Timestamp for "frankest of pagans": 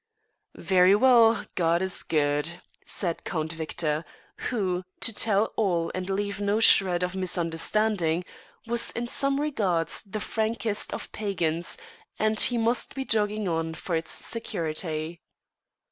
10.19-11.77